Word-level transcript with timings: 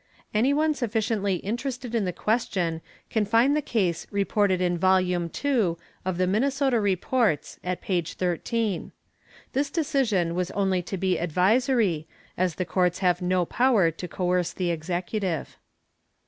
Anyone 0.33 0.73
sufficiently 0.73 1.35
interested 1.35 1.93
in 1.93 2.05
the 2.05 2.11
question 2.11 2.81
can 3.11 3.23
find 3.23 3.55
the 3.55 3.61
case 3.61 4.07
reported 4.09 4.59
in 4.59 4.75
Volume 4.79 5.29
II. 5.45 5.75
of 6.03 6.17
the 6.17 6.25
Minnesota 6.25 6.79
Reports, 6.79 7.59
at 7.63 7.81
page 7.81 8.13
13. 8.15 8.93
This 9.53 9.69
decision 9.69 10.33
was 10.33 10.49
only 10.57 10.81
to 10.81 10.97
be 10.97 11.19
advisory, 11.19 12.07
as 12.35 12.55
the 12.55 12.65
courts 12.65 12.97
have 12.97 13.21
no 13.21 13.45
power 13.45 13.91
to 13.91 14.07
coerce 14.07 14.53
the 14.53 14.71
executive. 14.71 15.59